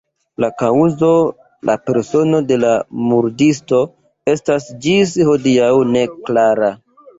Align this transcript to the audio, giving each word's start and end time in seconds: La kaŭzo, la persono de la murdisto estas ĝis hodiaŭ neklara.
La 0.43 0.47
kaŭzo, 0.61 1.09
la 1.69 1.75
persono 1.89 2.39
de 2.53 2.57
la 2.63 2.71
murdisto 3.11 3.83
estas 4.35 4.69
ĝis 4.89 5.15
hodiaŭ 5.31 5.71
neklara. 5.95 6.75